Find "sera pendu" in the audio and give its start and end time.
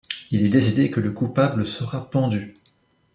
1.67-2.55